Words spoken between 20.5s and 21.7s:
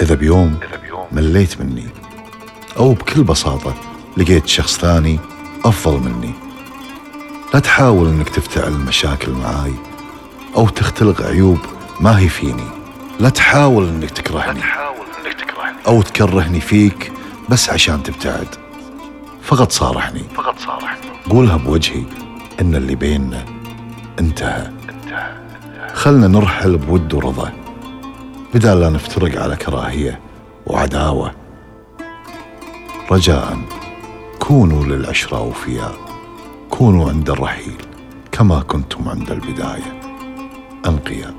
صارحني. قولها